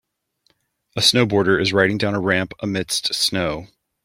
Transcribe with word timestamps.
A 0.95 0.99
snowboarder 0.99 1.61
is 1.61 1.73
riding 1.73 1.99
down 1.99 2.15
a 2.15 2.19
ramp 2.19 2.55
amidst 2.59 3.13
snow. 3.13 3.67